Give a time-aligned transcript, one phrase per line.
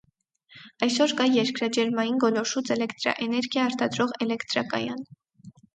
[0.87, 5.11] Այսօր կա երկրաջերմային գոլորշուց էլեկտրաէներգիա արտադրող էլեկտրակայան։